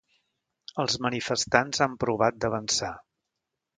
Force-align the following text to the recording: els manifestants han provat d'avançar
els 0.83 0.95
manifestants 1.07 1.83
han 1.87 1.95
provat 2.05 2.43
d'avançar 2.47 2.91